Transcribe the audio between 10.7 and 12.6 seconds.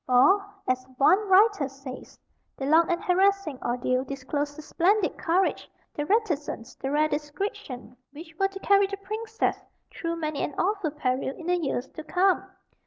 peril in the years to come.